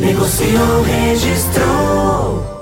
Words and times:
Negociou, 0.00 0.82
registrou. 0.82 2.60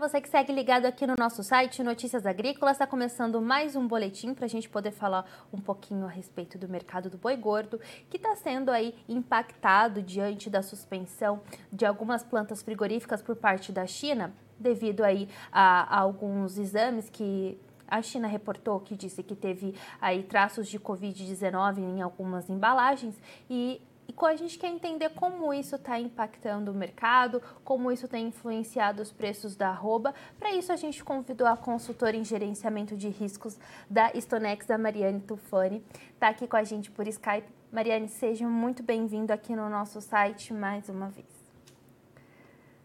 Para 0.00 0.08
você 0.08 0.20
que 0.20 0.30
segue 0.30 0.52
ligado 0.52 0.86
aqui 0.86 1.06
no 1.06 1.14
nosso 1.18 1.42
site 1.42 1.82
Notícias 1.82 2.24
Agrícolas, 2.24 2.76
está 2.76 2.86
começando 2.86 3.38
mais 3.40 3.76
um 3.76 3.86
boletim 3.86 4.32
para 4.32 4.46
a 4.46 4.48
gente 4.48 4.68
poder 4.68 4.92
falar 4.92 5.26
um 5.52 5.60
pouquinho 5.60 6.06
a 6.06 6.08
respeito 6.08 6.56
do 6.56 6.68
mercado 6.68 7.10
do 7.10 7.18
boi 7.18 7.36
gordo, 7.36 7.78
que 8.08 8.16
está 8.16 8.34
sendo 8.36 8.70
aí 8.70 8.94
impactado 9.08 10.00
diante 10.00 10.48
da 10.48 10.62
suspensão 10.62 11.42
de 11.72 11.84
algumas 11.84 12.22
plantas 12.22 12.62
frigoríficas 12.62 13.20
por 13.20 13.36
parte 13.36 13.72
da 13.72 13.86
China, 13.86 14.32
devido 14.60 15.02
aí 15.02 15.28
a, 15.50 15.96
a 15.96 16.00
alguns 16.00 16.58
exames 16.58 17.08
que 17.10 17.58
a 17.88 18.00
China 18.02 18.28
reportou 18.28 18.78
que 18.78 18.94
disse 18.94 19.22
que 19.22 19.34
teve 19.34 19.74
aí 20.00 20.22
traços 20.22 20.68
de 20.68 20.78
Covid-19 20.78 21.78
em 21.78 22.00
algumas 22.00 22.48
embalagens 22.48 23.16
e 23.48 23.80
e 24.10 24.26
a 24.26 24.36
gente 24.36 24.58
quer 24.58 24.68
entender 24.68 25.10
como 25.10 25.54
isso 25.54 25.76
está 25.76 25.98
impactando 25.98 26.72
o 26.72 26.74
mercado, 26.74 27.40
como 27.62 27.92
isso 27.92 28.08
tem 28.08 28.26
influenciado 28.26 29.00
os 29.00 29.12
preços 29.12 29.54
da 29.54 29.68
arroba. 29.68 30.12
Para 30.36 30.52
isso, 30.52 30.72
a 30.72 30.76
gente 30.76 31.04
convidou 31.04 31.46
a 31.46 31.56
consultora 31.56 32.16
em 32.16 32.24
gerenciamento 32.24 32.96
de 32.96 33.08
riscos 33.08 33.56
da 33.88 34.10
Stonex, 34.12 34.68
a 34.68 34.76
Mariane 34.76 35.20
Tufani. 35.20 35.82
Está 36.12 36.28
aqui 36.28 36.48
com 36.48 36.56
a 36.56 36.64
gente 36.64 36.90
por 36.90 37.06
Skype. 37.06 37.46
Mariane, 37.70 38.08
seja 38.08 38.48
muito 38.48 38.82
bem-vindo 38.82 39.32
aqui 39.32 39.54
no 39.54 39.70
nosso 39.70 40.00
site 40.00 40.52
mais 40.52 40.88
uma 40.88 41.08
vez. 41.08 41.28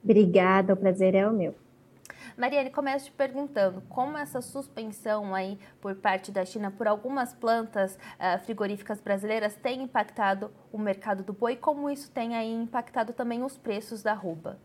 Obrigada, 0.03 0.73
o 0.73 0.77
prazer 0.77 1.15
é 1.15 1.27
o 1.27 1.33
meu. 1.33 1.55
Mariane, 2.37 2.69
começo 2.69 3.05
te 3.05 3.11
perguntando 3.13 3.81
como 3.87 4.17
essa 4.17 4.41
suspensão 4.41 5.33
aí 5.33 5.57
por 5.79 5.95
parte 5.95 6.33
da 6.33 6.43
China 6.43 6.69
por 6.69 6.85
algumas 6.85 7.33
plantas 7.33 7.95
uh, 7.95 8.43
frigoríficas 8.43 8.99
brasileiras 8.99 9.55
tem 9.55 9.83
impactado 9.83 10.51
o 10.69 10.77
mercado 10.77 11.23
do 11.23 11.31
boi, 11.31 11.55
como 11.55 11.89
isso 11.89 12.11
tem 12.11 12.35
aí 12.35 12.51
impactado 12.51 13.13
também 13.13 13.41
os 13.41 13.57
preços 13.57 14.03
da 14.03 14.11
arroba? 14.11 14.59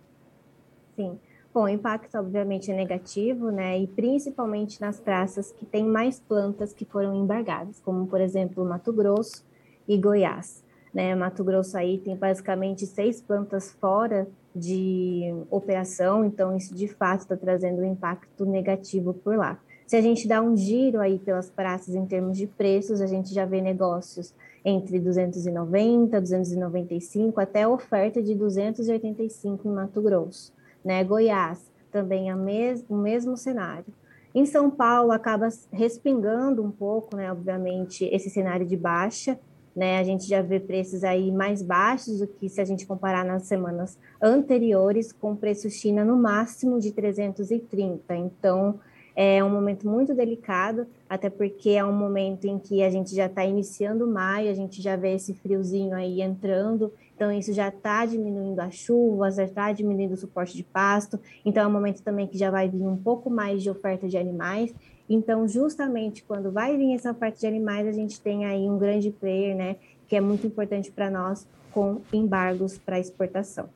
Sim. 0.97 1.21
Bom, 1.55 1.63
o 1.63 1.69
impacto 1.69 2.17
obviamente 2.19 2.73
é 2.73 2.75
negativo, 2.75 3.51
né? 3.51 3.79
E 3.79 3.87
principalmente 3.87 4.81
nas 4.81 4.99
praças 4.99 5.53
que 5.53 5.65
têm 5.65 5.85
mais 5.85 6.19
plantas 6.19 6.73
que 6.73 6.85
foram 6.85 7.15
embargadas, 7.15 7.79
como 7.81 8.05
por 8.09 8.21
exemplo 8.21 8.65
Mato 8.65 8.93
Grosso 8.93 9.47
e 9.87 9.97
Goiás. 9.97 10.65
Né? 10.93 11.15
Mato 11.15 11.45
Grosso 11.45 11.77
aí 11.77 11.99
tem 11.99 12.17
basicamente 12.17 12.87
seis 12.87 13.21
plantas 13.21 13.73
fora 13.73 14.27
de 14.55 15.33
operação, 15.51 16.25
então 16.25 16.57
isso 16.57 16.75
de 16.75 16.89
fato 16.89 17.21
está 17.21 17.37
trazendo 17.37 17.83
um 17.83 17.93
impacto 17.93 18.45
negativo 18.45 19.15
por 19.15 19.37
lá. 19.37 19.59
Se 19.87 19.97
a 19.97 20.01
gente 20.01 20.29
dá 20.29 20.41
um 20.41 20.57
giro 20.57 21.01
aí 21.01 21.19
pelas 21.19 21.51
praças 21.51 21.95
em 21.95 22.07
termos 22.07 22.37
de 22.37 22.47
preços, 22.47 23.01
a 23.01 23.07
gente 23.07 23.33
já 23.35 23.45
vê 23.45 23.61
negócios 23.61 24.35
entre 24.65 25.01
290, 25.01 26.21
295 26.21 27.41
até 27.41 27.67
oferta 27.67 28.23
de 28.23 28.35
285 28.35 29.69
em 29.69 29.73
Mato 29.73 30.03
Grosso, 30.03 30.53
né? 30.85 31.03
Goiás 31.03 31.71
também 31.91 32.31
é 32.31 32.35
mes 32.35 32.85
o 32.89 32.95
mesmo 32.95 33.37
cenário. 33.37 33.93
Em 34.33 34.47
São 34.47 34.71
Paulo 34.71 35.11
acaba 35.11 35.49
respingando 35.73 36.63
um 36.63 36.71
pouco, 36.71 37.17
né, 37.17 37.33
obviamente, 37.33 38.05
esse 38.13 38.31
cenário 38.31 38.65
de 38.65 38.77
baixa, 38.77 39.39
né? 39.75 39.99
A 39.99 40.05
gente 40.05 40.27
já 40.27 40.43
vê 40.43 40.59
preços 40.59 41.05
aí 41.05 41.31
mais 41.31 41.63
baixos 41.63 42.19
do 42.19 42.27
que 42.27 42.49
se 42.49 42.61
a 42.61 42.65
gente 42.65 42.87
comparar 42.87 43.25
nas 43.25 43.45
semanas 43.45 43.99
anteriores, 44.21 45.13
com 45.13 45.37
preço 45.37 45.71
China 45.71 46.05
no 46.05 46.17
máximo 46.17 46.79
de 46.79 46.93
330. 46.93 48.15
Então, 48.17 48.81
é 49.15 49.43
um 49.43 49.51
momento 49.51 49.89
muito 49.89 50.15
delicado, 50.15 50.87
até 51.09 51.29
porque 51.29 51.71
é 51.71 51.85
um 51.85 51.93
momento 51.93 52.47
em 52.47 52.59
que 52.59 52.83
a 52.83 52.91
gente 52.91 53.15
já 53.15 53.27
está 53.27 53.45
iniciando 53.45 54.07
maio, 54.07 54.51
a 54.51 54.55
gente 54.55 54.81
já 54.81 54.97
vê 54.97 55.15
esse 55.15 55.35
friozinho 55.35 55.95
aí 55.95 56.23
entrando, 56.23 56.93
então 57.15 57.31
isso 57.31 57.53
já 57.53 57.69
está 57.69 58.07
diminuindo 58.07 58.61
as 58.61 58.75
chuvas, 58.75 59.37
já 59.37 59.45
está 59.45 59.73
diminuindo 59.73 60.15
o 60.15 60.17
suporte 60.17 60.57
de 60.57 60.63
pasto, 60.63 61.21
então 61.45 61.63
é 61.63 61.67
um 61.67 61.73
momento 61.73 62.03
também 62.03 62.27
que 62.27 62.39
já 62.39 62.51
vai 62.51 62.69
vir 62.69 62.87
um 62.87 62.97
pouco 62.97 63.29
mais 63.29 63.63
de 63.63 63.69
oferta 63.69 64.09
de 64.09 64.17
animais, 64.17 64.75
então, 65.11 65.49
justamente 65.49 66.23
quando 66.23 66.53
vai 66.53 66.77
vir 66.77 66.95
essa 66.95 67.13
parte 67.13 67.41
de 67.41 67.47
animais, 67.49 67.85
a 67.85 67.93
gente 67.93 68.21
tem 68.21 68.45
aí 68.45 68.71
um 68.71 68.79
grande 68.79 69.11
player, 69.11 69.57
né, 69.57 69.77
que 70.07 70.15
é 70.15 70.21
muito 70.21 70.47
importante 70.47 70.89
para 70.91 71.11
nós, 71.11 71.47
com 71.73 72.01
embargos 72.13 72.79
para 72.79 73.01
exportação. 73.01 73.69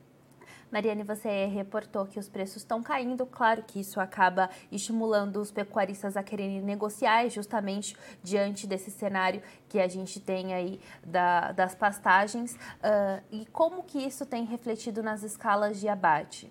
Mariane, 0.71 1.05
você 1.05 1.47
reportou 1.47 2.05
que 2.05 2.19
os 2.19 2.28
preços 2.28 2.59
estão 2.59 2.83
caindo, 2.83 3.25
claro 3.27 3.62
que 3.62 3.81
isso 3.81 4.00
acaba 4.00 4.50
estimulando 4.73 5.41
os 5.41 5.53
pecuaristas 5.53 6.17
a 6.17 6.23
quererem 6.23 6.61
negociar, 6.61 7.28
justamente 7.28 7.97
diante 8.23 8.67
desse 8.67 8.91
cenário 8.91 9.41
que 9.69 9.78
a 9.78 9.87
gente 9.87 10.19
tem 10.19 10.53
aí 10.53 10.81
da, 11.05 11.53
das 11.53 11.77
pastagens. 11.77 12.55
Uh, 12.55 13.23
e 13.31 13.47
como 13.47 13.84
que 13.84 13.99
isso 13.99 14.27
tem 14.27 14.44
refletido 14.44 15.00
nas 15.00 15.23
escalas 15.23 15.81
de 15.81 15.89
abate? 15.89 16.50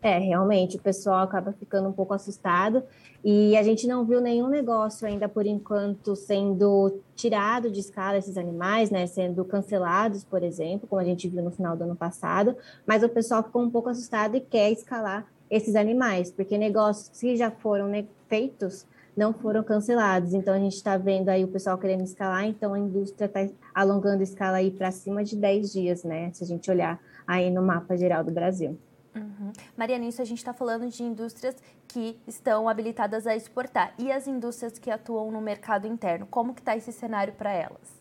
É, 0.00 0.16
realmente, 0.18 0.76
o 0.76 0.80
pessoal 0.80 1.24
acaba 1.24 1.52
ficando 1.52 1.88
um 1.88 1.92
pouco 1.92 2.14
assustado 2.14 2.84
e 3.24 3.56
a 3.56 3.64
gente 3.64 3.84
não 3.86 4.04
viu 4.04 4.20
nenhum 4.20 4.48
negócio 4.48 5.06
ainda 5.08 5.28
por 5.28 5.44
enquanto 5.44 6.14
sendo 6.14 7.00
tirado 7.16 7.68
de 7.68 7.80
escala 7.80 8.16
esses 8.16 8.36
animais, 8.36 8.90
né, 8.90 9.08
sendo 9.08 9.44
cancelados, 9.44 10.22
por 10.22 10.44
exemplo, 10.44 10.86
como 10.86 11.00
a 11.00 11.04
gente 11.04 11.28
viu 11.28 11.42
no 11.42 11.50
final 11.50 11.76
do 11.76 11.82
ano 11.82 11.96
passado, 11.96 12.56
mas 12.86 13.02
o 13.02 13.08
pessoal 13.08 13.42
ficou 13.42 13.60
um 13.60 13.70
pouco 13.70 13.88
assustado 13.88 14.36
e 14.36 14.40
quer 14.40 14.70
escalar 14.70 15.26
esses 15.50 15.74
animais, 15.74 16.30
porque 16.30 16.56
negócios 16.56 17.08
que 17.18 17.36
já 17.36 17.50
foram 17.50 17.88
né, 17.88 18.06
feitos 18.28 18.86
não 19.16 19.32
foram 19.32 19.64
cancelados. 19.64 20.32
Então 20.32 20.54
a 20.54 20.58
gente 20.58 20.74
está 20.74 20.96
vendo 20.96 21.28
aí 21.28 21.42
o 21.42 21.48
pessoal 21.48 21.76
querendo 21.76 22.04
escalar, 22.04 22.44
então 22.44 22.72
a 22.72 22.78
indústria 22.78 23.26
está 23.26 23.48
alongando 23.74 24.20
a 24.20 24.22
escala 24.22 24.58
aí 24.58 24.70
para 24.70 24.92
cima 24.92 25.24
de 25.24 25.34
10 25.34 25.72
dias, 25.72 26.04
né? 26.04 26.30
Se 26.32 26.44
a 26.44 26.46
gente 26.46 26.70
olhar 26.70 27.00
aí 27.26 27.50
no 27.50 27.60
mapa 27.60 27.96
geral 27.96 28.22
do 28.22 28.30
Brasil. 28.30 28.78
Uhum. 29.14 29.52
Maria, 29.76 29.98
nisso 29.98 30.22
a 30.22 30.24
gente 30.24 30.38
está 30.38 30.52
falando 30.52 30.88
de 30.88 31.02
indústrias 31.02 31.56
que 31.86 32.18
estão 32.26 32.68
habilitadas 32.68 33.26
a 33.26 33.34
exportar. 33.34 33.94
E 33.98 34.12
as 34.12 34.26
indústrias 34.26 34.78
que 34.78 34.90
atuam 34.90 35.30
no 35.30 35.40
mercado 35.40 35.86
interno, 35.86 36.26
como 36.26 36.54
que 36.54 36.60
está 36.60 36.76
esse 36.76 36.92
cenário 36.92 37.32
para 37.34 37.52
elas? 37.52 37.98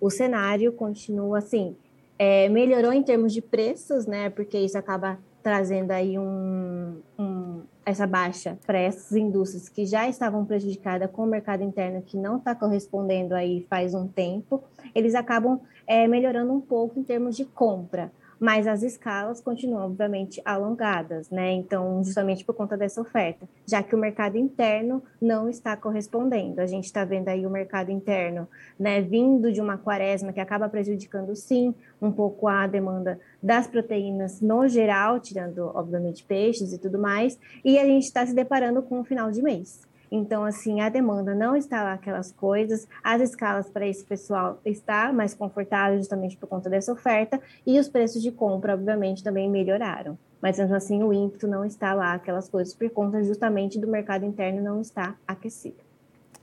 O 0.00 0.08
cenário 0.08 0.72
continua 0.72 1.38
assim, 1.38 1.76
é, 2.18 2.48
melhorou 2.48 2.92
em 2.92 3.02
termos 3.02 3.32
de 3.32 3.42
preços, 3.42 4.06
né? 4.06 4.30
Porque 4.30 4.58
isso 4.58 4.78
acaba 4.78 5.18
trazendo 5.42 5.90
aí 5.90 6.18
um, 6.18 7.00
um 7.18 7.62
essa 7.84 8.06
baixa 8.06 8.58
para 8.66 8.78
essas 8.78 9.12
indústrias 9.12 9.68
que 9.68 9.86
já 9.86 10.08
estavam 10.08 10.44
prejudicadas 10.44 11.10
com 11.10 11.22
o 11.22 11.26
mercado 11.26 11.62
interno 11.62 12.02
que 12.02 12.16
não 12.16 12.36
está 12.36 12.54
correspondendo 12.54 13.34
aí 13.34 13.66
faz 13.68 13.94
um 13.94 14.06
tempo, 14.06 14.62
eles 14.94 15.14
acabam 15.14 15.60
é, 15.86 16.06
melhorando 16.06 16.52
um 16.52 16.60
pouco 16.60 16.98
em 16.98 17.02
termos 17.02 17.36
de 17.36 17.44
compra 17.44 18.12
mas 18.40 18.66
as 18.66 18.82
escalas 18.82 19.40
continuam, 19.40 19.84
obviamente, 19.84 20.40
alongadas, 20.46 21.28
né? 21.28 21.52
Então, 21.52 22.02
justamente 22.02 22.42
por 22.42 22.54
conta 22.54 22.74
dessa 22.74 23.02
oferta, 23.02 23.46
já 23.66 23.82
que 23.82 23.94
o 23.94 23.98
mercado 23.98 24.38
interno 24.38 25.02
não 25.20 25.48
está 25.48 25.76
correspondendo. 25.76 26.60
A 26.60 26.66
gente 26.66 26.86
está 26.86 27.04
vendo 27.04 27.28
aí 27.28 27.44
o 27.44 27.50
mercado 27.50 27.90
interno, 27.90 28.48
né, 28.78 29.02
vindo 29.02 29.52
de 29.52 29.60
uma 29.60 29.76
quaresma 29.76 30.32
que 30.32 30.40
acaba 30.40 30.68
prejudicando, 30.70 31.36
sim, 31.36 31.74
um 32.00 32.10
pouco 32.10 32.48
a 32.48 32.66
demanda 32.66 33.20
das 33.42 33.66
proteínas 33.66 34.40
no 34.40 34.66
geral, 34.66 35.20
tirando, 35.20 35.70
obviamente, 35.74 36.24
peixes 36.24 36.72
e 36.72 36.78
tudo 36.78 36.98
mais, 36.98 37.38
e 37.62 37.78
a 37.78 37.84
gente 37.84 38.04
está 38.04 38.24
se 38.26 38.34
deparando 38.34 38.82
com 38.82 39.00
o 39.00 39.04
final 39.04 39.30
de 39.30 39.42
mês. 39.42 39.89
Então, 40.10 40.44
assim, 40.44 40.80
a 40.80 40.88
demanda 40.88 41.34
não 41.34 41.54
está 41.54 41.82
lá 41.82 41.92
aquelas 41.92 42.32
coisas, 42.32 42.88
as 43.02 43.20
escalas 43.22 43.70
para 43.70 43.86
esse 43.86 44.04
pessoal 44.04 44.60
está 44.64 45.12
mais 45.12 45.34
confortável 45.34 45.98
justamente 45.98 46.36
por 46.36 46.48
conta 46.48 46.68
dessa 46.68 46.92
oferta, 46.92 47.40
e 47.66 47.78
os 47.78 47.88
preços 47.88 48.22
de 48.22 48.32
compra, 48.32 48.74
obviamente, 48.74 49.22
também 49.22 49.48
melhoraram. 49.48 50.18
Mas, 50.42 50.58
mesmo 50.58 50.74
assim, 50.74 51.02
o 51.02 51.12
ímpeto 51.12 51.46
não 51.46 51.64
está 51.64 51.92
lá 51.92 52.14
aquelas 52.14 52.48
coisas 52.48 52.74
por 52.74 52.88
conta 52.90 53.22
justamente 53.22 53.78
do 53.78 53.86
mercado 53.86 54.24
interno 54.24 54.62
não 54.62 54.80
estar 54.80 55.16
aquecido. 55.28 55.89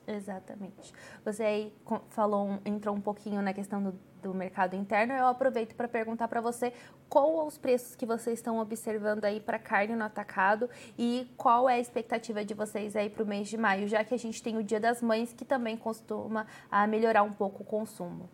Exatamente. 0.07 0.93
Você 1.25 1.43
aí 1.43 1.73
falou, 2.09 2.59
entrou 2.65 2.95
um 2.95 3.01
pouquinho 3.01 3.41
na 3.41 3.53
questão 3.53 3.83
do, 3.83 3.93
do 4.21 4.33
mercado 4.33 4.73
interno. 4.73 5.13
Eu 5.13 5.27
aproveito 5.27 5.75
para 5.75 5.85
perguntar 5.85 6.29
para 6.29 6.39
você 6.39 6.71
qual 7.09 7.45
os 7.45 7.57
preços 7.57 7.93
que 7.93 8.05
vocês 8.05 8.39
estão 8.39 8.57
observando 8.59 9.25
aí 9.25 9.41
para 9.41 9.59
carne 9.59 9.97
no 9.97 10.05
atacado 10.05 10.69
e 10.97 11.27
qual 11.35 11.67
é 11.67 11.73
a 11.73 11.79
expectativa 11.79 12.45
de 12.45 12.53
vocês 12.53 12.95
aí 12.95 13.09
para 13.09 13.23
o 13.23 13.27
mês 13.27 13.49
de 13.49 13.57
maio, 13.57 13.85
já 13.85 14.01
que 14.03 14.13
a 14.13 14.17
gente 14.17 14.41
tem 14.41 14.57
o 14.57 14.63
Dia 14.63 14.79
das 14.79 15.01
Mães 15.01 15.33
que 15.33 15.43
também 15.43 15.75
costuma 15.75 16.47
a 16.71 16.87
melhorar 16.87 17.23
um 17.23 17.33
pouco 17.33 17.63
o 17.63 17.65
consumo. 17.65 18.29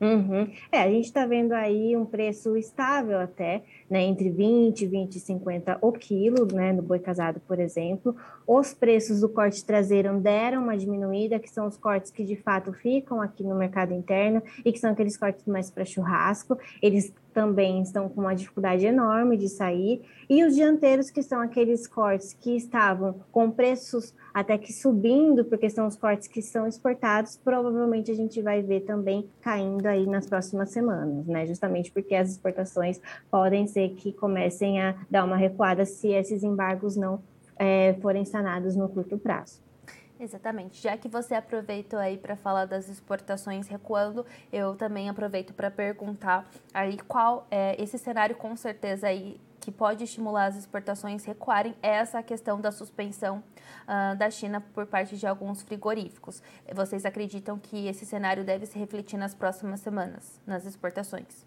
Uhum. 0.00 0.50
É, 0.72 0.80
a 0.80 0.88
gente 0.88 1.04
está 1.04 1.26
vendo 1.26 1.52
aí 1.52 1.94
um 1.94 2.06
preço 2.06 2.56
estável 2.56 3.18
até, 3.20 3.62
né, 3.88 4.02
entre 4.02 4.30
20 4.30 4.80
e 4.80 4.86
20 4.86 5.16
e 5.16 5.20
50 5.20 5.78
o 5.82 5.92
quilo, 5.92 6.46
né, 6.54 6.72
no 6.72 6.80
boi 6.80 6.98
casado, 6.98 7.38
por 7.46 7.60
exemplo. 7.60 8.16
Os 8.52 8.74
preços 8.74 9.20
do 9.20 9.28
corte 9.28 9.64
traseiro 9.64 10.18
deram 10.18 10.64
uma 10.64 10.76
diminuída, 10.76 11.38
que 11.38 11.48
são 11.48 11.68
os 11.68 11.76
cortes 11.76 12.10
que 12.10 12.24
de 12.24 12.34
fato 12.34 12.72
ficam 12.72 13.22
aqui 13.22 13.44
no 13.44 13.54
mercado 13.54 13.94
interno 13.94 14.42
e 14.64 14.72
que 14.72 14.78
são 14.80 14.90
aqueles 14.90 15.16
cortes 15.16 15.46
mais 15.46 15.70
para 15.70 15.84
churrasco. 15.84 16.58
Eles 16.82 17.14
também 17.32 17.80
estão 17.80 18.08
com 18.08 18.22
uma 18.22 18.34
dificuldade 18.34 18.84
enorme 18.84 19.36
de 19.36 19.48
sair. 19.48 20.02
E 20.28 20.42
os 20.42 20.56
dianteiros, 20.56 21.12
que 21.12 21.22
são 21.22 21.40
aqueles 21.40 21.86
cortes 21.86 22.32
que 22.32 22.56
estavam 22.56 23.20
com 23.30 23.52
preços 23.52 24.12
até 24.34 24.58
que 24.58 24.72
subindo, 24.72 25.44
porque 25.44 25.70
são 25.70 25.86
os 25.86 25.94
cortes 25.94 26.26
que 26.26 26.42
são 26.42 26.66
exportados, 26.66 27.36
provavelmente 27.36 28.10
a 28.10 28.16
gente 28.16 28.42
vai 28.42 28.62
ver 28.62 28.80
também 28.80 29.30
caindo 29.40 29.86
aí 29.86 30.08
nas 30.08 30.26
próximas 30.26 30.70
semanas, 30.70 31.24
né? 31.24 31.46
Justamente 31.46 31.92
porque 31.92 32.16
as 32.16 32.30
exportações 32.32 33.00
podem 33.30 33.68
ser 33.68 33.90
que 33.90 34.12
comecem 34.12 34.82
a 34.82 34.96
dar 35.08 35.24
uma 35.24 35.36
recuada 35.36 35.84
se 35.84 36.08
esses 36.08 36.42
embargos 36.42 36.96
não 36.96 37.22
é, 37.60 37.92
forem 38.00 38.24
sanados 38.24 38.74
no 38.74 38.88
curto 38.88 39.18
prazo. 39.18 39.62
Exatamente. 40.18 40.82
Já 40.82 40.96
que 40.96 41.08
você 41.08 41.34
aproveitou 41.34 41.98
aí 41.98 42.16
para 42.16 42.34
falar 42.36 42.64
das 42.64 42.88
exportações 42.88 43.68
recuando, 43.68 44.24
eu 44.50 44.74
também 44.74 45.08
aproveito 45.08 45.52
para 45.52 45.70
perguntar 45.70 46.48
aí 46.72 46.98
qual 47.06 47.46
é 47.50 47.80
esse 47.82 47.98
cenário 47.98 48.34
com 48.36 48.56
certeza 48.56 49.06
aí 49.06 49.38
que 49.60 49.70
pode 49.70 50.04
estimular 50.04 50.46
as 50.46 50.56
exportações 50.56 51.22
recuarem 51.24 51.74
é 51.82 51.90
essa 51.90 52.22
questão 52.22 52.58
da 52.58 52.72
suspensão 52.72 53.42
uh, 53.86 54.16
da 54.16 54.30
China 54.30 54.62
por 54.72 54.86
parte 54.86 55.18
de 55.18 55.26
alguns 55.26 55.60
frigoríficos. 55.60 56.42
Vocês 56.74 57.04
acreditam 57.04 57.58
que 57.58 57.86
esse 57.86 58.06
cenário 58.06 58.42
deve 58.42 58.64
se 58.64 58.78
refletir 58.78 59.18
nas 59.18 59.34
próximas 59.34 59.80
semanas, 59.80 60.40
nas 60.46 60.64
exportações? 60.64 61.46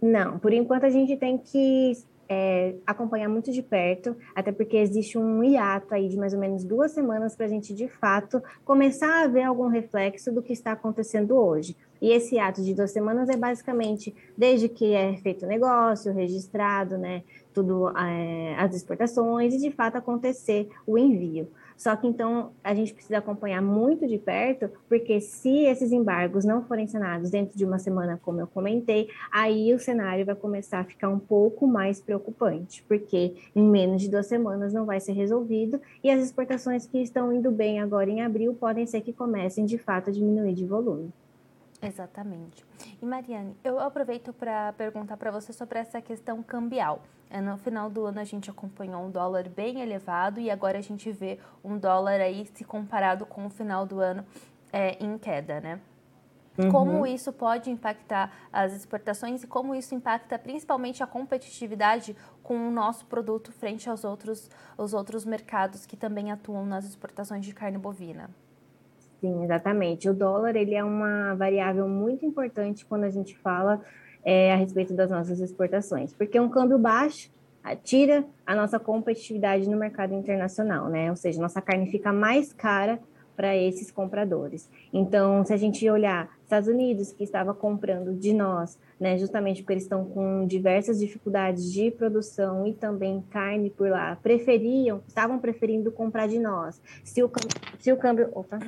Não, 0.00 0.38
por 0.38 0.52
enquanto 0.52 0.84
a 0.84 0.90
gente 0.90 1.14
tem 1.16 1.36
que 1.36 1.92
é, 2.28 2.74
acompanhar 2.86 3.28
muito 3.28 3.52
de 3.52 3.62
perto, 3.62 4.16
até 4.34 4.52
porque 4.52 4.76
existe 4.76 5.18
um 5.18 5.42
hiato 5.42 5.94
aí 5.94 6.08
de 6.08 6.16
mais 6.16 6.32
ou 6.32 6.40
menos 6.40 6.64
duas 6.64 6.92
semanas 6.92 7.36
para 7.36 7.46
a 7.46 7.48
gente, 7.48 7.74
de 7.74 7.88
fato, 7.88 8.42
começar 8.64 9.24
a 9.24 9.28
ver 9.28 9.42
algum 9.42 9.68
reflexo 9.68 10.32
do 10.32 10.42
que 10.42 10.52
está 10.52 10.72
acontecendo 10.72 11.36
hoje. 11.36 11.76
E 12.00 12.12
esse 12.12 12.38
ato 12.38 12.62
de 12.62 12.74
duas 12.74 12.90
semanas 12.90 13.28
é 13.28 13.36
basicamente 13.36 14.14
desde 14.36 14.68
que 14.68 14.92
é 14.92 15.16
feito 15.16 15.44
o 15.44 15.48
negócio, 15.48 16.12
registrado, 16.12 16.98
né, 16.98 17.22
tudo, 17.52 17.88
é, 17.96 18.54
as 18.58 18.74
exportações 18.74 19.54
e 19.54 19.58
de 19.58 19.70
fato 19.70 19.96
acontecer 19.96 20.68
o 20.86 20.98
envio. 20.98 21.48
Só 21.76 21.94
que 21.94 22.06
então 22.06 22.52
a 22.64 22.74
gente 22.74 22.94
precisa 22.94 23.18
acompanhar 23.18 23.60
muito 23.60 24.06
de 24.06 24.16
perto, 24.18 24.70
porque 24.88 25.20
se 25.20 25.64
esses 25.64 25.92
embargos 25.92 26.44
não 26.44 26.64
forem 26.64 26.86
sanados 26.86 27.30
dentro 27.30 27.56
de 27.56 27.64
uma 27.64 27.78
semana, 27.78 28.18
como 28.22 28.40
eu 28.40 28.46
comentei, 28.46 29.08
aí 29.30 29.74
o 29.74 29.78
cenário 29.78 30.24
vai 30.24 30.34
começar 30.34 30.80
a 30.80 30.84
ficar 30.84 31.08
um 31.08 31.18
pouco 31.18 31.66
mais 31.66 32.00
preocupante, 32.00 32.82
porque 32.88 33.34
em 33.54 33.62
menos 33.62 34.02
de 34.02 34.10
duas 34.10 34.26
semanas 34.26 34.72
não 34.72 34.86
vai 34.86 35.00
ser 35.00 35.12
resolvido 35.12 35.80
e 36.02 36.10
as 36.10 36.22
exportações 36.22 36.86
que 36.86 36.98
estão 36.98 37.32
indo 37.32 37.50
bem 37.50 37.78
agora 37.80 38.08
em 38.08 38.22
abril 38.22 38.54
podem 38.54 38.86
ser 38.86 39.02
que 39.02 39.12
comecem 39.12 39.66
de 39.66 39.76
fato 39.76 40.08
a 40.08 40.12
diminuir 40.12 40.54
de 40.54 40.64
volume. 40.64 41.12
Exatamente. 41.82 42.64
E 43.00 43.04
Mariane, 43.04 43.56
eu 43.62 43.78
aproveito 43.78 44.32
para 44.32 44.72
perguntar 44.72 45.16
para 45.16 45.30
você 45.30 45.52
sobre 45.52 45.78
essa 45.78 46.00
questão 46.00 46.42
cambial. 46.42 47.02
É, 47.28 47.40
no 47.40 47.56
final 47.58 47.90
do 47.90 48.06
ano 48.06 48.20
a 48.20 48.24
gente 48.24 48.48
acompanhou 48.48 49.04
um 49.04 49.10
dólar 49.10 49.48
bem 49.48 49.80
elevado 49.80 50.40
e 50.40 50.50
agora 50.50 50.78
a 50.78 50.82
gente 50.82 51.10
vê 51.10 51.38
um 51.64 51.76
dólar 51.76 52.20
aí 52.20 52.46
se 52.54 52.64
comparado 52.64 53.26
com 53.26 53.46
o 53.46 53.50
final 53.50 53.84
do 53.84 54.00
ano 54.00 54.24
é, 54.72 55.02
em 55.04 55.18
queda, 55.18 55.60
né? 55.60 55.80
Uhum. 56.58 56.70
Como 56.70 57.06
isso 57.06 57.32
pode 57.32 57.70
impactar 57.70 58.32
as 58.50 58.72
exportações 58.72 59.42
e 59.42 59.46
como 59.46 59.74
isso 59.74 59.94
impacta 59.94 60.38
principalmente 60.38 61.02
a 61.02 61.06
competitividade 61.06 62.16
com 62.42 62.68
o 62.68 62.70
nosso 62.70 63.04
produto 63.06 63.52
frente 63.52 63.90
aos 63.90 64.04
outros, 64.04 64.50
aos 64.78 64.94
outros 64.94 65.24
mercados 65.24 65.84
que 65.84 65.96
também 65.96 66.32
atuam 66.32 66.64
nas 66.64 66.86
exportações 66.86 67.44
de 67.44 67.52
carne 67.52 67.76
bovina? 67.76 68.30
Sim, 69.20 69.44
exatamente. 69.44 70.08
O 70.08 70.14
dólar 70.14 70.56
ele 70.56 70.74
é 70.74 70.84
uma 70.84 71.34
variável 71.34 71.88
muito 71.88 72.24
importante 72.24 72.84
quando 72.84 73.04
a 73.04 73.10
gente 73.10 73.36
fala 73.38 73.80
é, 74.24 74.52
a 74.52 74.56
respeito 74.56 74.94
das 74.94 75.10
nossas 75.10 75.40
exportações, 75.40 76.12
porque 76.12 76.38
um 76.38 76.48
câmbio 76.48 76.78
baixo 76.78 77.30
tira 77.82 78.24
a 78.46 78.54
nossa 78.54 78.78
competitividade 78.78 79.68
no 79.68 79.76
mercado 79.76 80.14
internacional, 80.14 80.88
né? 80.88 81.10
Ou 81.10 81.16
seja, 81.16 81.40
nossa 81.40 81.60
carne 81.60 81.90
fica 81.90 82.12
mais 82.12 82.52
cara 82.52 83.00
para 83.36 83.56
esses 83.56 83.90
compradores. 83.90 84.68
Então, 84.92 85.44
se 85.44 85.52
a 85.52 85.56
gente 85.56 85.88
olhar 85.88 86.34
Estados 86.42 86.68
Unidos, 86.68 87.12
que 87.12 87.24
estava 87.24 87.52
comprando 87.52 88.14
de 88.14 88.32
nós, 88.32 88.78
né, 88.98 89.18
justamente 89.18 89.62
porque 89.62 89.74
eles 89.74 89.82
estão 89.82 90.04
com 90.04 90.46
diversas 90.46 90.98
dificuldades 90.98 91.72
de 91.72 91.90
produção 91.90 92.66
e 92.66 92.72
também 92.72 93.22
carne 93.30 93.68
por 93.68 93.90
lá, 93.90 94.16
preferiam, 94.16 95.02
estavam 95.06 95.38
preferindo 95.38 95.92
comprar 95.92 96.26
de 96.26 96.38
nós. 96.38 96.80
Se 97.04 97.22
o, 97.22 97.30
se 97.78 97.92
o 97.92 97.96
câmbio, 97.96 98.30
opa, 98.32 98.58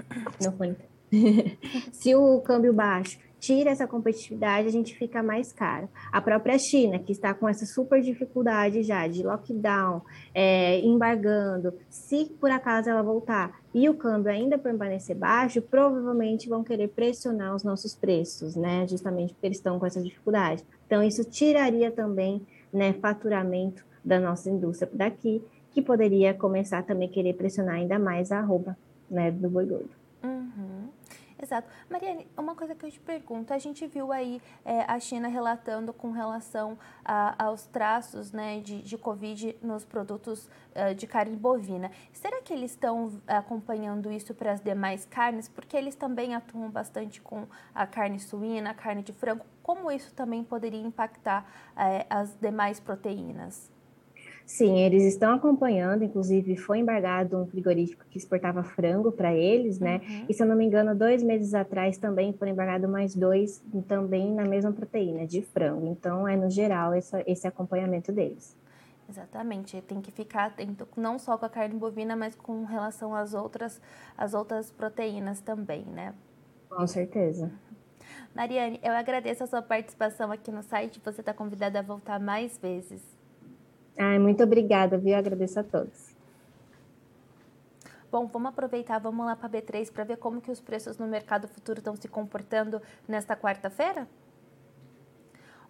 não 0.43 0.53
foi. 0.53 0.77
se 1.93 2.15
o 2.15 2.41
câmbio 2.41 2.73
baixo 2.73 3.19
tira 3.39 3.71
essa 3.71 3.87
competitividade, 3.87 4.69
a 4.69 4.71
gente 4.71 4.97
fica 4.97 5.23
mais 5.23 5.53
caro. 5.53 5.89
A 6.11 6.21
própria 6.21 6.59
China, 6.59 6.99
que 6.99 7.13
está 7.13 7.33
com 7.33 7.49
essa 7.49 7.65
super 7.67 8.01
dificuldade 8.01 8.83
já 8.83 9.07
de 9.07 9.23
lockdown, 9.23 10.03
é, 10.35 10.81
embargando, 10.81 11.75
se 11.89 12.27
por 12.41 12.51
acaso 12.51 12.91
ela 12.91 13.03
voltar 13.03 13.61
e 13.73 13.89
o 13.89 13.95
câmbio 13.95 14.33
ainda 14.33 14.59
permanecer 14.59 15.17
baixo, 15.17 15.63
provavelmente 15.63 16.49
vão 16.49 16.65
querer 16.65 16.89
pressionar 16.89 17.55
os 17.55 17.63
nossos 17.63 17.95
preços, 17.95 18.57
né? 18.57 18.87
Justamente 18.89 19.33
porque 19.33 19.47
eles 19.47 19.59
estão 19.59 19.79
com 19.79 19.87
essa 19.87 20.03
dificuldade. 20.03 20.65
Então, 20.87 21.03
isso 21.03 21.25
tiraria 21.25 21.91
também 21.91 22.47
né, 22.73 22.93
faturamento 22.95 23.85
da 24.05 24.19
nossa 24.19 24.51
indústria 24.51 24.91
daqui, 24.93 25.43
que 25.71 25.83
poderia 25.83 26.35
começar 26.35 26.83
também 26.83 27.09
a 27.09 27.13
querer 27.13 27.35
pressionar 27.35 27.77
ainda 27.77 27.99
mais 27.99 28.33
a 28.33 28.39
arroba 28.39 28.77
né, 29.11 29.31
do 29.31 29.49
boi 29.49 29.67
gordo. 29.67 29.91
Exato. 31.49 31.67
Mariane, 31.89 32.29
uma 32.37 32.55
coisa 32.55 32.75
que 32.75 32.85
eu 32.85 32.91
te 32.91 33.01
pergunto, 33.01 33.55
a 33.55 33.59
gente 33.59 33.87
viu 33.87 34.13
aí 34.13 34.39
é, 34.67 34.83
a 34.83 35.01
China 35.01 35.29
relatando 35.29 35.95
com 35.95 36.11
relação 36.11 36.79
a, 37.03 37.43
aos 37.43 37.67
traços 37.67 38.33
né, 38.33 38.61
de, 38.61 38.83
de 38.83 38.99
Covid 38.99 39.57
nos 39.63 39.83
produtos 39.83 40.45
uh, 40.77 40.95
de 40.95 41.07
carne 41.07 41.35
bovina. 41.37 41.91
Será 42.13 42.43
que 42.43 42.53
eles 42.53 42.73
estão 42.73 43.19
acompanhando 43.27 44.13
isso 44.13 44.35
para 44.35 44.53
as 44.53 44.61
demais 44.61 45.07
carnes? 45.07 45.49
Porque 45.49 45.75
eles 45.75 45.95
também 45.95 46.35
atuam 46.35 46.69
bastante 46.71 47.19
com 47.23 47.47
a 47.75 47.87
carne 47.87 48.21
suína, 48.21 48.73
a 48.73 48.75
carne 48.75 49.03
de 49.03 49.15
frango. 49.15 49.47
Como 49.63 49.91
isso 49.91 50.13
também 50.13 50.45
poderia 50.45 50.83
impactar 50.83 51.51
é, 51.75 52.05
as 52.11 52.37
demais 52.37 52.79
proteínas? 52.79 53.78
Sim, 54.49 54.79
eles 54.79 55.05
estão 55.05 55.35
acompanhando, 55.35 56.05
inclusive 56.05 56.57
foi 56.57 56.79
embargado 56.79 57.37
um 57.37 57.47
frigorífico 57.47 58.07
que 58.09 58.17
exportava 58.17 58.63
frango 58.63 59.13
para 59.13 59.35
eles, 59.35 59.79
né? 59.79 60.01
Uhum. 60.03 60.25
E 60.27 60.33
se 60.33 60.43
eu 60.43 60.47
não 60.47 60.57
me 60.57 60.65
engano, 60.65 60.97
dois 60.97 61.23
meses 61.23 61.53
atrás 61.53 61.99
também 61.99 62.33
foram 62.33 62.53
embargados 62.53 62.89
mais 62.89 63.15
dois, 63.15 63.63
também 63.87 64.33
na 64.33 64.47
mesma 64.47 64.73
proteína, 64.73 65.27
de 65.27 65.43
frango. 65.43 65.87
Então, 65.87 66.27
é 66.27 66.35
no 66.35 66.49
geral 66.49 66.95
esse, 66.95 67.23
esse 67.27 67.47
acompanhamento 67.47 68.11
deles. 68.11 68.57
Exatamente, 69.07 69.83
tem 69.83 70.01
que 70.01 70.11
ficar 70.11 70.47
atento 70.47 70.89
não 70.97 71.19
só 71.19 71.37
com 71.37 71.45
a 71.45 71.51
carne 71.51 71.79
bovina, 71.79 72.17
mas 72.17 72.35
com 72.35 72.65
relação 72.65 73.15
às 73.15 73.35
outras, 73.35 73.83
às 74.17 74.33
outras 74.33 74.71
proteínas 74.71 75.43
também, 75.43 75.85
né? 75.85 76.15
Com 76.71 76.87
certeza. 76.87 77.53
Mariane, 78.35 78.81
eu 78.83 78.93
agradeço 78.93 79.45
a 79.45 79.47
sua 79.47 79.61
participação 79.61 80.33
aqui 80.33 80.51
no 80.51 80.63
site. 80.63 81.03
Você 81.05 81.21
está 81.21 81.35
convidada 81.35 81.81
a 81.81 81.83
voltar 81.83 82.19
mais 82.19 82.57
vezes. 82.57 83.18
Ai, 83.99 84.19
muito 84.19 84.43
obrigada, 84.45 84.97
viu? 84.97 85.17
agradeço 85.17 85.59
a 85.59 85.65
todos. 85.65 86.17
Bom, 88.11 88.27
vamos 88.27 88.51
aproveitar, 88.51 88.99
vamos 89.01 89.27
lá 89.27 89.37
para 89.37 89.47
a 89.47 89.51
B3 89.51 89.93
para 89.93 90.05
ver 90.05 90.17
como 90.17 90.41
que 90.41 90.51
os 90.51 90.61
preços 90.61 90.97
no 90.97 91.07
mercado 91.07 91.47
futuro 91.49 91.81
estão 91.81 91.95
se 91.97 92.09
comportando 92.09 92.81
nesta 93.07 93.37
quarta-feira? 93.37 94.09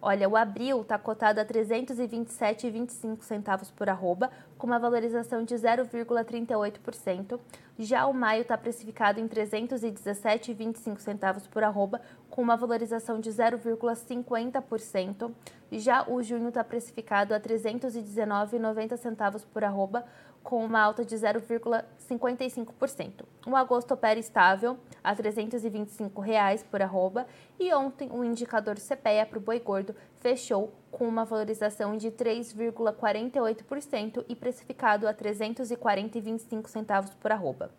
Olha, 0.01 0.29
o 0.29 0.37
abril 0.37 0.81
está 0.81 0.97
cotado 0.97 1.41
a 1.41 1.45
327,25 1.45 3.21
centavos 3.21 3.69
por 3.69 3.89
arroba, 3.89 4.31
com 4.57 4.65
uma 4.65 4.79
valorização 4.79 5.43
de 5.43 5.53
0,38%. 5.55 7.37
Já 7.77 8.07
o 8.07 8.13
maio 8.13 8.43
está 8.43 8.57
precificado 8.57 9.19
em 9.19 9.27
317,25 9.27 10.99
centavos 10.99 11.45
por 11.47 11.65
arroba, 11.65 11.99
com 12.29 12.41
uma 12.41 12.55
valorização 12.55 13.19
de 13.19 13.29
0,50%. 13.29 15.33
Já 15.73 16.07
o 16.07 16.23
junho 16.23 16.47
está 16.47 16.63
precificado 16.63 17.33
a 17.33 17.39
319,90 17.39 18.95
centavos 18.95 19.43
por 19.43 19.65
arroba, 19.65 20.05
com 20.49 20.65
uma 20.65 20.81
alta 20.81 21.05
de 21.05 21.15
0,55%. 21.15 23.23
O 23.45 23.55
agosto 23.55 23.93
opera 23.93 24.19
estável 24.19 24.79
a 25.03 25.15
325 25.15 26.19
reais 26.19 26.63
por 26.63 26.81
arroba 26.81 27.27
e 27.59 27.71
ontem 27.71 28.09
o 28.11 28.23
indicador 28.23 28.79
CPEA 28.79 29.27
para 29.27 29.37
o 29.37 29.41
boi 29.41 29.59
gordo 29.59 29.95
fechou 30.19 30.73
com 30.89 31.07
uma 31.07 31.23
valorização 31.23 31.95
de 31.95 32.09
3,48% 32.09 34.25
e 34.27 34.35
precificado 34.35 35.07
a 35.07 35.11
R$ 35.11 35.17
340,25 35.17 36.67
centavos 36.67 37.13
por 37.13 37.31
arroba. 37.31 37.69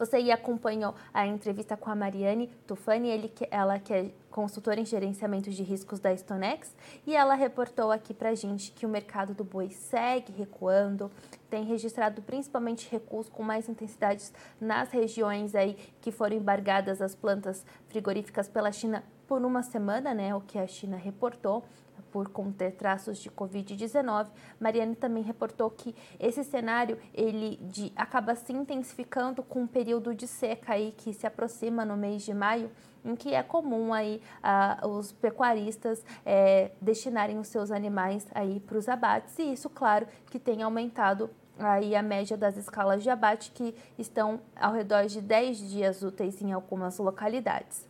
Você 0.00 0.16
aí 0.16 0.32
acompanhou 0.32 0.94
a 1.12 1.26
entrevista 1.26 1.76
com 1.76 1.90
a 1.90 1.94
Mariane 1.94 2.46
Tufani, 2.66 3.10
ele, 3.10 3.30
ela 3.50 3.78
que 3.78 3.92
é 3.92 4.10
consultora 4.30 4.80
em 4.80 4.86
gerenciamento 4.86 5.50
de 5.50 5.62
riscos 5.62 6.00
da 6.00 6.16
Stonex, 6.16 6.74
e 7.06 7.14
ela 7.14 7.34
reportou 7.34 7.92
aqui 7.92 8.14
para 8.14 8.34
gente 8.34 8.72
que 8.72 8.86
o 8.86 8.88
mercado 8.88 9.34
do 9.34 9.44
boi 9.44 9.68
segue 9.68 10.32
recuando, 10.32 11.10
tem 11.50 11.64
registrado 11.64 12.22
principalmente 12.22 12.88
recuos 12.90 13.28
com 13.28 13.42
mais 13.42 13.68
intensidades 13.68 14.32
nas 14.58 14.90
regiões 14.90 15.54
aí 15.54 15.76
que 16.00 16.10
foram 16.10 16.34
embargadas 16.34 17.02
as 17.02 17.14
plantas 17.14 17.62
frigoríficas 17.90 18.48
pela 18.48 18.72
China 18.72 19.04
por 19.30 19.44
uma 19.44 19.62
semana, 19.62 20.12
né, 20.12 20.34
o 20.34 20.40
que 20.40 20.58
a 20.58 20.66
China 20.66 20.96
reportou 20.96 21.62
por 22.10 22.30
conter 22.30 22.72
traços 22.72 23.18
de 23.18 23.30
Covid-19. 23.30 24.26
Mariane 24.58 24.96
também 24.96 25.22
reportou 25.22 25.70
que 25.70 25.94
esse 26.18 26.42
cenário 26.42 26.98
ele 27.14 27.56
de, 27.62 27.92
acaba 27.94 28.34
se 28.34 28.52
intensificando 28.52 29.40
com 29.44 29.60
um 29.60 29.66
período 29.68 30.12
de 30.12 30.26
seca 30.26 30.72
aí 30.72 30.92
que 30.96 31.14
se 31.14 31.28
aproxima 31.28 31.84
no 31.84 31.96
mês 31.96 32.24
de 32.24 32.34
maio, 32.34 32.72
em 33.04 33.14
que 33.14 33.32
é 33.32 33.40
comum 33.40 33.94
aí 33.94 34.20
ah, 34.42 34.80
os 34.84 35.12
pecuaristas 35.12 36.04
é, 36.26 36.72
destinarem 36.80 37.38
os 37.38 37.46
seus 37.46 37.70
animais 37.70 38.26
aí 38.34 38.58
para 38.58 38.78
os 38.78 38.88
abates 38.88 39.38
e 39.38 39.52
isso, 39.52 39.70
claro, 39.70 40.08
que 40.28 40.40
tem 40.40 40.60
aumentado 40.60 41.30
aí 41.56 41.94
a 41.94 42.02
média 42.02 42.36
das 42.36 42.56
escalas 42.56 43.00
de 43.00 43.08
abate 43.10 43.52
que 43.52 43.76
estão 43.96 44.40
ao 44.56 44.72
redor 44.72 45.06
de 45.06 45.20
10 45.20 45.70
dias 45.70 46.02
úteis 46.02 46.42
em 46.42 46.50
algumas 46.52 46.98
localidades. 46.98 47.88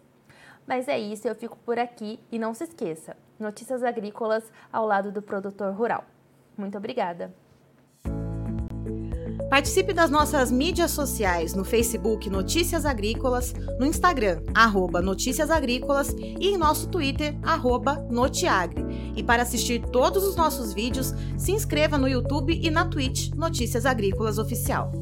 Mas 0.70 0.86
é 0.86 0.96
isso, 0.96 1.26
eu 1.26 1.34
fico 1.34 1.58
por 1.66 1.80
aqui 1.80 2.20
e 2.30 2.38
não 2.38 2.54
se 2.54 2.62
esqueça, 2.62 3.16
notícias 3.40 3.82
agrícolas 3.82 4.44
ao 4.72 4.86
lado 4.86 5.10
do 5.10 5.20
produtor 5.20 5.74
rural. 5.74 6.04
Muito 6.56 6.78
obrigada. 6.78 7.34
Participe 9.50 9.92
das 9.92 10.10
nossas 10.10 10.48
mídias 10.52 10.92
sociais 10.92 11.54
no 11.54 11.64
Facebook 11.64 12.30
Notícias 12.30 12.86
Agrícolas, 12.86 13.52
no 13.80 13.84
Instagram, 13.84 14.44
arroba 14.54 15.02
Notícias 15.02 15.50
Agrícolas 15.50 16.10
e 16.10 16.50
em 16.50 16.56
nosso 16.56 16.88
Twitter, 16.88 17.36
arroba 17.42 17.96
Notiagre. 18.08 18.84
E 19.16 19.24
para 19.24 19.42
assistir 19.42 19.84
todos 19.86 20.22
os 20.22 20.36
nossos 20.36 20.72
vídeos, 20.72 21.12
se 21.36 21.50
inscreva 21.50 21.98
no 21.98 22.06
YouTube 22.06 22.56
e 22.62 22.70
na 22.70 22.86
Twitch 22.86 23.32
Notícias 23.34 23.84
Agrícolas 23.84 24.38
Oficial. 24.38 24.92